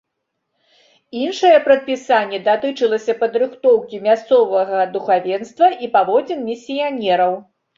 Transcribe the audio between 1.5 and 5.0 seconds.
прадпісанне датычылася падрыхтоўкі мясцовага